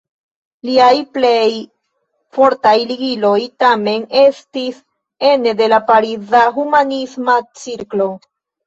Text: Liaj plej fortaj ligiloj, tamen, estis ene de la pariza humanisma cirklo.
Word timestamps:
Liaj 0.67 0.95
plej 1.17 1.49
fortaj 2.37 2.73
ligiloj, 2.93 3.35
tamen, 3.65 4.09
estis 4.25 4.83
ene 5.35 5.57
de 5.63 5.73
la 5.77 5.83
pariza 5.93 6.45
humanisma 6.59 7.43
cirklo. 7.65 8.15